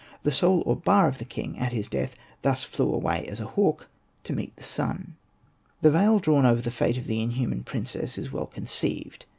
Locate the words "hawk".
3.45-3.87